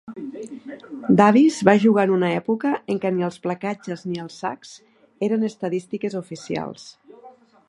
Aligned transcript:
Davis 1.19 1.59
va 1.69 1.75
jugar 1.83 2.05
en 2.09 2.13
una 2.15 2.31
època 2.39 2.73
en 2.95 3.01
què 3.05 3.13
ni 3.19 3.27
els 3.29 3.39
placatges 3.45 4.07
ni 4.09 4.19
els 4.27 4.41
sacs 4.47 4.75
eren 5.29 5.49
estadístiques 5.53 6.23
oficials. 6.27 6.95